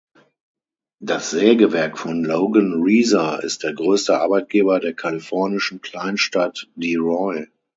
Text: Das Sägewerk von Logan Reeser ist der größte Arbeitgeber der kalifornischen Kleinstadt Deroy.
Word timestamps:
Das 0.99 1.29
Sägewerk 1.29 1.95
von 1.99 2.23
Logan 2.23 2.81
Reeser 2.81 3.43
ist 3.43 3.61
der 3.61 3.73
größte 3.75 4.19
Arbeitgeber 4.19 4.79
der 4.79 4.95
kalifornischen 4.95 5.81
Kleinstadt 5.81 6.71
Deroy. 6.75 7.45